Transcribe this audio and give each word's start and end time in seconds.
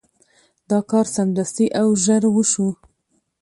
دا 0.69 0.79
کار 0.89 1.05
سمدستي 1.15 1.65
او 1.81 1.87
ژر 2.03 2.23
وشو. 2.29 2.67